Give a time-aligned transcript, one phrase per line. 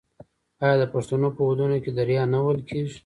[0.63, 2.97] آیا د پښتنو په ودونو کې دریا نه وهل کیږي؟